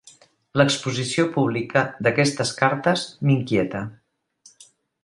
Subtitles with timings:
[0.61, 3.85] L'exposició pública d'aquestes cartes m'inquieta.